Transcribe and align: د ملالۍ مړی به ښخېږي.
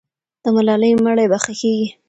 د 0.43 0.45
ملالۍ 0.55 0.91
مړی 1.05 1.25
به 1.31 1.37
ښخېږي. 1.43 1.87